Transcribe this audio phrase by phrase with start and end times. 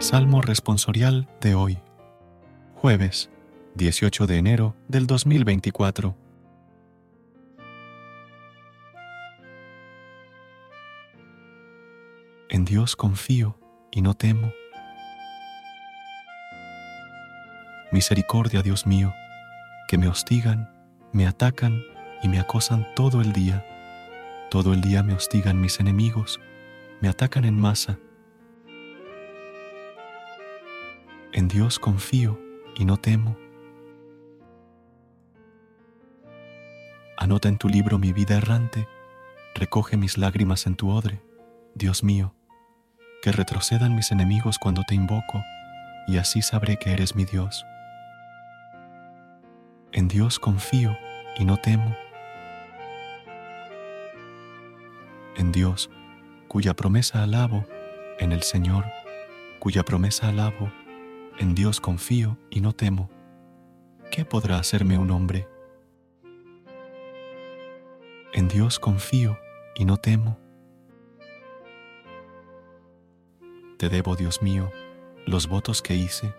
[0.00, 1.78] Salmo responsorial de hoy,
[2.76, 3.30] jueves
[3.74, 6.16] 18 de enero del 2024.
[12.48, 13.58] En Dios confío
[13.90, 14.52] y no temo.
[17.90, 19.12] Misericordia, Dios mío,
[19.88, 20.70] que me hostigan,
[21.12, 21.82] me atacan
[22.22, 23.66] y me acosan todo el día.
[24.48, 26.38] Todo el día me hostigan mis enemigos,
[27.00, 27.98] me atacan en masa
[31.32, 32.40] En Dios confío
[32.74, 33.36] y no temo.
[37.18, 38.88] Anota en tu libro mi vida errante,
[39.54, 41.20] recoge mis lágrimas en tu odre,
[41.74, 42.34] Dios mío,
[43.22, 45.42] que retrocedan mis enemigos cuando te invoco,
[46.06, 47.66] y así sabré que eres mi Dios.
[49.92, 50.96] En Dios confío
[51.36, 51.94] y no temo.
[55.36, 55.90] En Dios,
[56.48, 57.66] cuya promesa alabo,
[58.18, 58.86] en el Señor,
[59.58, 60.72] cuya promesa alabo,
[61.38, 63.10] en Dios confío y no temo.
[64.10, 65.46] ¿Qué podrá hacerme un hombre?
[68.32, 69.38] En Dios confío
[69.76, 70.38] y no temo.
[73.78, 74.72] Te debo, Dios mío,
[75.26, 76.34] los votos que hice,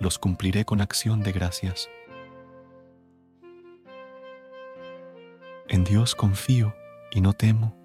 [0.00, 1.90] los cumpliré con acción de gracias.
[5.68, 6.74] En Dios confío
[7.10, 7.76] y no temo.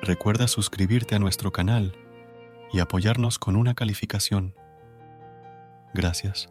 [0.00, 1.94] Recuerda suscribirte a nuestro canal
[2.72, 4.54] y apoyarnos con una calificación.
[5.94, 6.48] Gracias.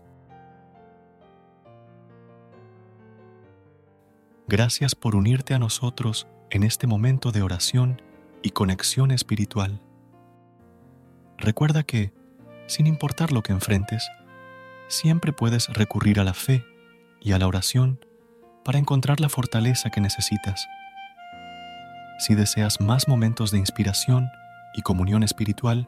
[4.48, 8.02] Gracias por unirte a nosotros en este momento de oración
[8.42, 9.82] y conexión espiritual.
[11.38, 12.12] Recuerda que,
[12.68, 14.10] sin importar lo que enfrentes,
[14.88, 16.66] siempre puedes recurrir a la fe
[17.22, 18.04] y a la oración
[18.66, 20.68] para encontrar la fortaleza que necesitas.
[22.18, 24.30] Si deseas más momentos de inspiración
[24.74, 25.88] y comunión espiritual,